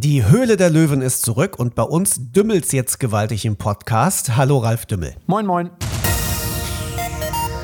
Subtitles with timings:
[0.00, 4.36] Die Höhle der Löwen ist zurück und bei uns dümmelt's jetzt gewaltig im Podcast.
[4.36, 5.16] Hallo Ralf Dümmel.
[5.26, 5.70] Moin, moin.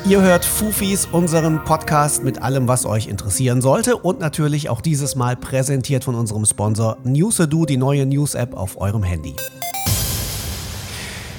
[0.05, 5.15] Ihr hört Fufis, unseren Podcast mit allem, was euch interessieren sollte und natürlich auch dieses
[5.15, 9.33] Mal präsentiert von unserem Sponsor Newsedu, die neue News-App auf eurem Handy.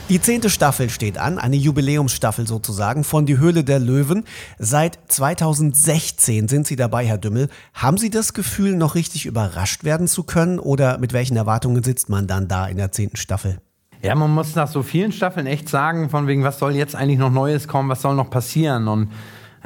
[0.08, 4.22] Die zehnte Staffel steht an, eine Jubiläumsstaffel sozusagen von Die Höhle der Löwen.
[4.56, 7.48] Seit 2016 sind Sie dabei, Herr Dümmel.
[7.74, 12.08] Haben Sie das Gefühl, noch richtig überrascht werden zu können oder mit welchen Erwartungen sitzt
[12.08, 13.58] man dann da in der zehnten Staffel?
[14.00, 17.18] Ja, man muss nach so vielen Staffeln echt sagen, von wegen, was soll jetzt eigentlich
[17.18, 19.10] noch Neues kommen, was soll noch passieren und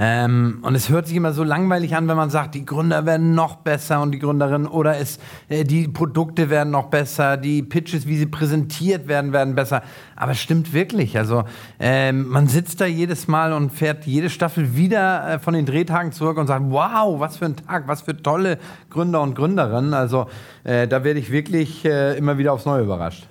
[0.02, 3.34] ähm, und es hört sich immer so langweilig an, wenn man sagt, die Gründer werden
[3.34, 5.18] noch besser und die Gründerinnen oder es,
[5.50, 9.82] äh, die Produkte werden noch besser, die Pitches, wie sie präsentiert werden, werden besser.
[10.16, 11.18] Aber es stimmt wirklich.
[11.18, 11.45] Also
[11.78, 16.12] ähm, man sitzt da jedes Mal und fährt jede Staffel wieder äh, von den Drehtagen
[16.12, 18.56] zurück und sagt, wow, was für ein Tag, was für tolle
[18.88, 19.92] Gründer und Gründerinnen.
[19.92, 20.28] Also
[20.64, 23.28] äh, da werde ich wirklich äh, immer wieder aufs Neue überrascht.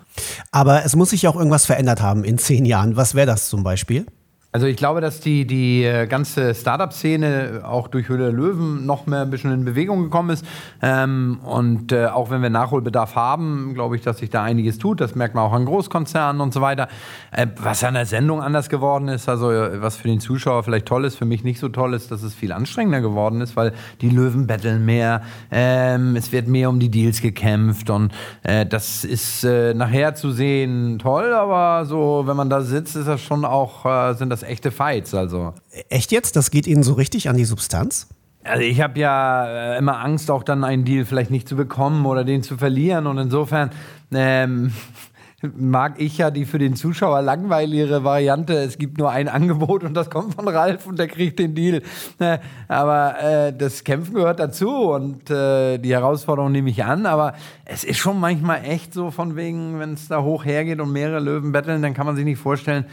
[0.52, 2.96] Aber es muss sich auch irgendwas verändert haben in zehn Jahren.
[2.96, 4.06] Was wäre das zum Beispiel?
[4.52, 9.06] Also ich glaube, dass die, die äh, ganze Startup-Szene auch durch Höhle der Löwen noch
[9.06, 10.44] mehr ein bisschen in Bewegung gekommen ist.
[10.82, 15.02] Ähm, und äh, auch wenn wir Nachholbedarf haben, glaube ich, dass sich da einiges tut.
[15.02, 16.88] Das merkt man auch an Großkonzernen und so weiter.
[17.32, 20.88] Äh, was an der Sendung anders geworden ist, also äh, was für den Zuschauer vielleicht
[20.88, 23.72] toll ist, für mich nicht so toll ist, dass es viel anstrengender geworden ist, weil
[24.02, 28.12] die Löwen betteln mehr, ähm, es wird mehr um die Deals gekämpft und
[28.42, 33.08] äh, das ist äh, nachher zu sehen toll, aber so, wenn man da sitzt, ist
[33.08, 35.14] das schon auch, sind das das echte Fights.
[35.14, 35.54] Also.
[35.90, 36.36] Echt jetzt?
[36.36, 38.08] Das geht Ihnen so richtig an die Substanz?
[38.44, 42.06] Also ich habe ja äh, immer Angst, auch dann einen Deal vielleicht nicht zu bekommen
[42.06, 43.06] oder den zu verlieren.
[43.06, 43.72] Und insofern
[44.14, 44.72] ähm,
[45.58, 48.54] mag ich ja die für den Zuschauer langweiligere Variante.
[48.54, 51.82] Es gibt nur ein Angebot und das kommt von Ralf und der kriegt den Deal.
[52.20, 57.06] Äh, aber äh, das Kämpfen gehört dazu und äh, die Herausforderung nehme ich an.
[57.06, 57.34] Aber
[57.66, 61.20] es ist schon manchmal echt so von wegen, wenn es da hoch hergeht und mehrere
[61.20, 62.86] Löwen betteln, dann kann man sich nicht vorstellen,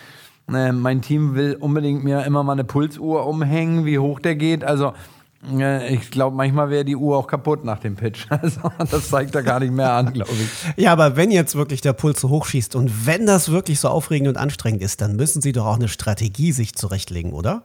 [0.53, 4.65] äh, mein Team will unbedingt mir immer mal eine Pulsuhr umhängen, wie hoch der geht.
[4.65, 4.93] Also
[5.53, 8.27] äh, ich glaube, manchmal wäre die Uhr auch kaputt nach dem Pitch.
[8.37, 10.83] Also, das zeigt er gar nicht mehr an, glaube ich.
[10.83, 13.89] Ja, aber wenn jetzt wirklich der Puls so hoch schießt und wenn das wirklich so
[13.89, 17.63] aufregend und anstrengend ist, dann müssen Sie doch auch eine Strategie sich zurechtlegen, oder?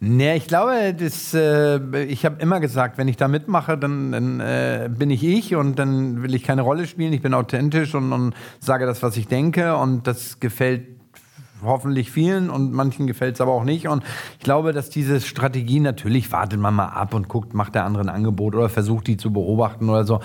[0.00, 4.40] Nee, ich glaube, das, äh, ich habe immer gesagt, wenn ich da mitmache, dann, dann
[4.40, 7.12] äh, bin ich ich und dann will ich keine Rolle spielen.
[7.12, 11.01] Ich bin authentisch und, und sage das, was ich denke und das gefällt
[11.62, 13.88] hoffentlich vielen und manchen gefällt es aber auch nicht.
[13.88, 14.04] Und
[14.38, 18.04] ich glaube, dass diese Strategie natürlich wartet man mal ab und guckt, macht der andere
[18.04, 20.20] ein Angebot oder versucht die zu beobachten oder so.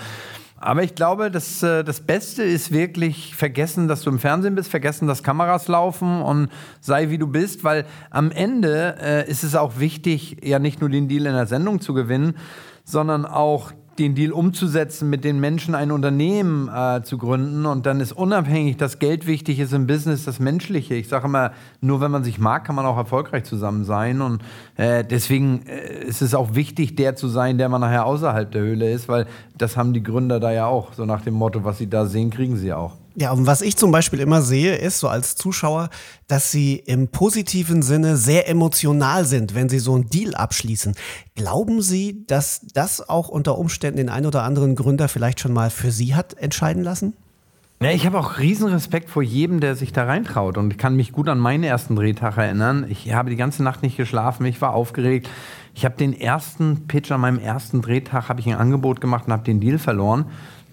[0.60, 4.68] Aber ich glaube, dass, äh, das Beste ist wirklich vergessen, dass du im Fernsehen bist,
[4.68, 6.48] vergessen, dass Kameras laufen und
[6.80, 10.90] sei wie du bist, weil am Ende äh, ist es auch wichtig, ja nicht nur
[10.90, 12.34] den Deal in der Sendung zu gewinnen,
[12.84, 17.66] sondern auch den Deal umzusetzen, mit den Menschen ein Unternehmen äh, zu gründen.
[17.66, 20.94] Und dann ist unabhängig, dass Geld wichtig ist im Business, das Menschliche.
[20.94, 24.20] Ich sage immer, nur wenn man sich mag, kann man auch erfolgreich zusammen sein.
[24.20, 24.42] Und
[24.76, 28.62] äh, deswegen äh, ist es auch wichtig, der zu sein, der man nachher außerhalb der
[28.62, 29.26] Höhle ist, weil
[29.56, 30.92] das haben die Gründer da ja auch.
[30.92, 32.97] So nach dem Motto, was sie da sehen, kriegen sie auch.
[33.20, 35.90] Ja, und was ich zum Beispiel immer sehe, ist so als Zuschauer,
[36.28, 40.94] dass sie im positiven Sinne sehr emotional sind, wenn sie so einen Deal abschließen.
[41.34, 45.70] Glauben Sie, dass das auch unter Umständen den ein oder anderen Gründer vielleicht schon mal
[45.70, 47.14] für Sie hat entscheiden lassen?
[47.80, 50.56] Ja, ich habe auch riesen Respekt vor jedem, der sich da reintraut.
[50.56, 52.86] Und ich kann mich gut an meinen ersten Drehtag erinnern.
[52.88, 55.28] Ich habe die ganze Nacht nicht geschlafen, ich war aufgeregt.
[55.78, 59.32] Ich habe den ersten Pitch an meinem ersten Drehtag, habe ich ein Angebot gemacht und
[59.32, 60.24] habe den Deal verloren.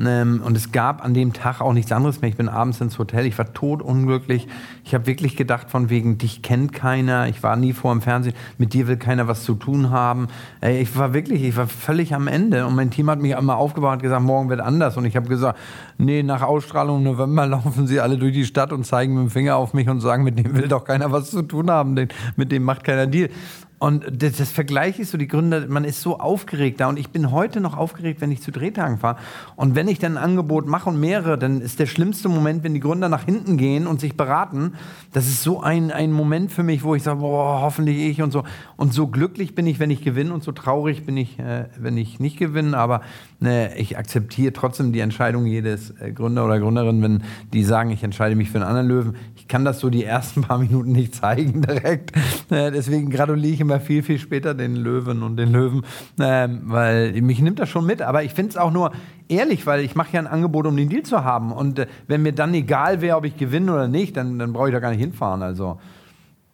[0.04, 2.30] Ähm, und es gab an dem Tag auch nichts anderes mehr.
[2.32, 4.48] Ich bin abends ins Hotel, ich war totunglücklich.
[4.84, 8.34] Ich habe wirklich gedacht, von wegen, dich kennt keiner, ich war nie vor dem Fernsehen,
[8.58, 10.28] mit dir will keiner was zu tun haben.
[10.62, 12.66] Ich war wirklich, ich war völlig am Ende.
[12.66, 14.98] Und mein Team hat mich einmal aufgebaut und gesagt, morgen wird anders.
[14.98, 15.60] Und ich habe gesagt,
[16.00, 19.58] nee, nach Ausstrahlung November laufen sie alle durch die Stadt und zeigen mit dem Finger
[19.58, 22.64] auf mich und sagen, mit dem will doch keiner was zu tun haben, mit dem
[22.64, 23.30] macht keiner Deal.
[23.78, 27.10] Und das, das, Vergleich ist so, die Gründer, man ist so aufgeregt da und ich
[27.10, 29.18] bin heute noch aufgeregt, wenn ich zu Drehtagen fahre.
[29.58, 32.74] Und wenn ich dann ein Angebot mache und mehrere, dann ist der schlimmste Moment, wenn
[32.74, 34.76] die Gründer nach hinten gehen und sich beraten.
[35.12, 38.32] Das ist so ein, ein Moment für mich, wo ich sage, boah, hoffentlich ich und
[38.32, 38.44] so.
[38.78, 41.98] Und so glücklich bin ich, wenn ich gewinne und so traurig bin ich, äh, wenn
[41.98, 42.78] ich nicht gewinne.
[42.78, 43.02] Aber
[43.44, 48.04] äh, ich akzeptiere trotzdem die Entscheidung jedes äh, Gründer oder Gründerin, wenn die sagen, ich
[48.04, 49.16] entscheide mich für einen anderen Löwen.
[49.36, 52.14] Ich kann das so die ersten paar Minuten nicht zeigen direkt.
[52.50, 55.84] Äh, deswegen gratuliere ich immer viel, viel später den Löwen und den Löwen,
[56.20, 58.02] ähm, weil mich nimmt das schon mit.
[58.02, 58.92] Aber ich finde es auch nur
[59.28, 61.52] ehrlich, weil ich mache ja ein Angebot, um den Deal zu haben.
[61.52, 64.70] Und äh, wenn mir dann egal wäre, ob ich gewinne oder nicht, dann, dann brauche
[64.70, 65.42] ich da gar nicht hinfahren.
[65.42, 65.80] Also.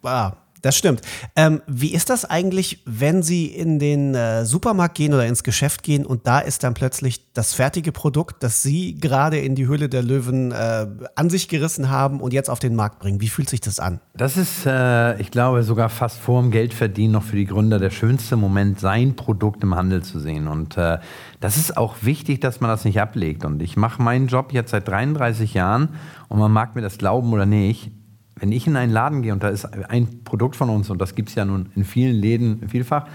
[0.02, 0.32] Ah,
[0.62, 1.02] Das stimmt.
[1.34, 5.82] Ähm, wie ist das eigentlich, wenn Sie in den äh, Supermarkt gehen oder ins Geschäft
[5.82, 9.88] gehen und da ist dann plötzlich das fertige Produkt, das Sie gerade in die Höhle
[9.88, 10.86] der Löwen äh,
[11.16, 13.20] an sich gerissen haben und jetzt auf den Markt bringen?
[13.20, 14.00] Wie fühlt sich das an?
[14.14, 17.90] Das ist, äh, ich glaube, sogar fast vor dem Geldverdienen noch für die Gründer der
[17.90, 20.46] schönste Moment, sein Produkt im Handel zu sehen.
[20.46, 20.98] Und äh,
[21.40, 23.44] das ist auch wichtig, dass man das nicht ablegt.
[23.44, 25.88] Und ich mache meinen Job jetzt seit 33 Jahren
[26.28, 27.90] und man mag mir das glauben oder nicht
[28.42, 31.14] wenn ich in einen Laden gehe und da ist ein Produkt von uns und das
[31.14, 33.06] gibt es ja nun in vielen Läden vielfach,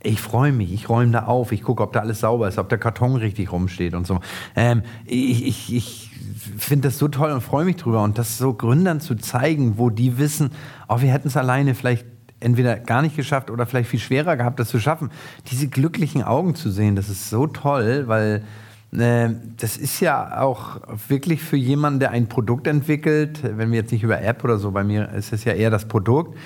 [0.00, 2.68] ich freue mich, ich räume da auf, ich gucke, ob da alles sauber ist, ob
[2.68, 4.20] der Karton richtig rumsteht und so.
[4.54, 6.10] Ähm, ich ich, ich
[6.56, 8.04] finde das so toll und freue mich drüber.
[8.04, 10.50] Und das so Gründern zu zeigen, wo die wissen,
[10.88, 12.06] oh, wir hätten es alleine vielleicht
[12.38, 15.10] entweder gar nicht geschafft oder vielleicht viel schwerer gehabt, das zu schaffen.
[15.50, 18.44] Diese glücklichen Augen zu sehen, das ist so toll, weil
[18.92, 24.02] das ist ja auch wirklich für jemanden, der ein Produkt entwickelt, wenn wir jetzt nicht
[24.02, 26.38] über App oder so, bei mir ist es ja eher das Produkt,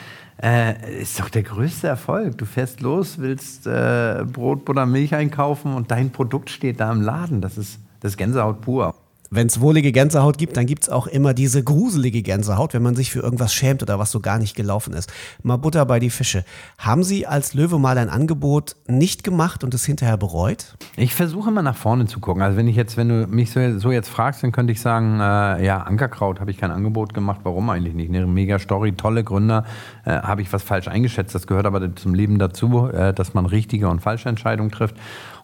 [0.43, 2.39] äh, ist doch der größte Erfolg.
[2.39, 7.03] Du fährst los, willst äh, Brot, Butter, Milch einkaufen und dein Produkt steht da im
[7.03, 7.41] Laden.
[7.41, 8.95] Das ist, das ist Gänsehaut pur
[9.31, 12.97] wenn es wohlige Gänsehaut gibt, dann gibt es auch immer diese gruselige Gänsehaut, wenn man
[12.97, 15.13] sich für irgendwas schämt oder was so gar nicht gelaufen ist.
[15.45, 16.45] Mal Butter bei die Fische.
[16.79, 20.77] Haben Sie als Löwe mal ein Angebot nicht gemacht und es hinterher bereut?
[20.97, 22.43] Ich versuche immer nach vorne zu gucken.
[22.43, 25.21] Also wenn ich jetzt, wenn du mich so, so jetzt fragst, dann könnte ich sagen,
[25.21, 27.41] äh, ja, Ankerkraut habe ich kein Angebot gemacht.
[27.45, 28.09] Warum eigentlich nicht?
[28.09, 29.65] Eine mega Story, tolle Gründer.
[30.05, 31.37] Äh, habe ich was falsch eingeschätzt.
[31.37, 34.97] Das gehört aber zum Leben dazu, äh, dass man richtige und falsche Entscheidungen trifft.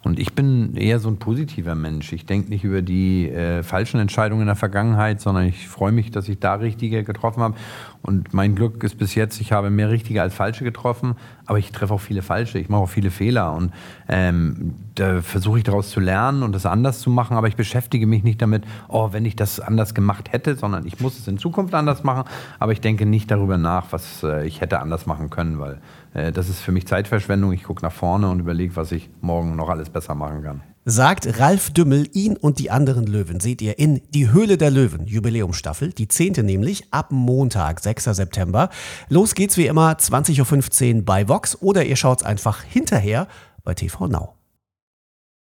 [0.06, 2.12] Und ich bin eher so ein positiver Mensch.
[2.12, 6.10] Ich denke nicht über die äh, falschen Entscheidungen in der Vergangenheit, sondern ich freue mich,
[6.10, 7.56] dass ich da richtige getroffen habe.
[8.00, 11.14] Und mein Glück ist bis jetzt, ich habe mehr richtige als falsche getroffen,
[11.44, 12.58] aber ich treffe auch viele falsche.
[12.58, 13.74] Ich mache auch viele Fehler und
[14.08, 17.36] ähm, da versuche ich daraus zu lernen und das anders zu machen.
[17.36, 20.98] Aber ich beschäftige mich nicht damit, oh, wenn ich das anders gemacht hätte, sondern ich
[20.98, 22.24] muss es in Zukunft anders machen.
[22.58, 25.82] Aber ich denke nicht darüber nach, was äh, ich hätte anders machen können, weil
[26.14, 27.52] äh, das ist für mich Zeitverschwendung.
[27.52, 30.62] Ich gucke nach vorne und überlege, was ich morgen noch alles besser machen kann.
[30.88, 35.08] Sagt Ralf Dümmel, ihn und die anderen Löwen seht ihr in Die Höhle der Löwen,
[35.08, 38.04] Jubiläumstaffel, die zehnte nämlich, ab Montag, 6.
[38.04, 38.70] September.
[39.08, 43.26] Los geht's wie immer, 20.15 Uhr bei Vox oder ihr schaut's einfach hinterher
[43.64, 44.36] bei TV Now.